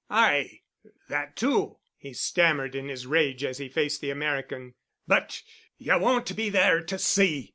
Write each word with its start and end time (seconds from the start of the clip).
"Ay—that 0.09 1.35
too," 1.35 1.77
he 1.95 2.11
stammered 2.11 2.73
in 2.73 2.87
his 2.87 3.05
rage 3.05 3.43
as 3.43 3.59
he 3.59 3.69
faced 3.69 4.01
the 4.01 4.09
American, 4.09 4.73
"but 5.05 5.43
you 5.77 5.95
won't 5.99 6.35
be 6.35 6.49
there 6.49 6.81
to 6.83 6.97
see. 6.97 7.49